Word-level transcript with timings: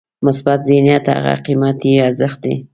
مثبت 0.25 0.59
ذهنیت 0.69 1.05
هغه 1.15 1.33
قیمتي 1.45 1.91
ارزښت 2.07 2.39
دی. 2.43 2.53